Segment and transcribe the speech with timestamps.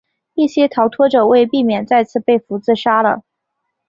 [0.33, 3.21] 一些逃脱者为避免再次被俘自杀了。